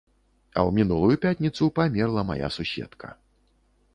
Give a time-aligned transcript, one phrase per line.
[0.59, 3.07] А ў мінулую пятніцу памерла мая суседка.